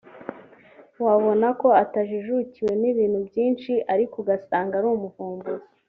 wabona 1.05 1.47
ko 1.61 1.67
atajijukiwe 1.83 2.71
n’ibintu 2.81 3.19
byinshi 3.27 3.71
ariko 3.93 4.13
ugasanga 4.21 4.73
ari 4.75 4.87
umuvumbuzi 4.97 5.65